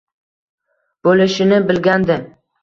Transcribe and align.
Bo’lishini 1.09 1.61
bilgandi. 1.69 2.19